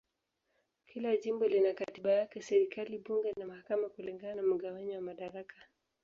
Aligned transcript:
Kila 0.85 1.15
jimbo 1.17 1.47
lina 1.47 1.73
katiba 1.73 2.11
yake, 2.11 2.41
serikali, 2.41 2.97
bunge 2.97 3.31
na 3.39 3.45
mahakama 3.45 3.89
kulingana 3.89 4.35
na 4.35 4.43
mgawanyo 4.43 4.95
wa 4.95 5.01
madaraka. 5.01 5.55